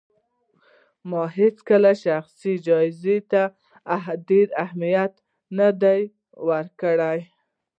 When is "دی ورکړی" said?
5.81-7.19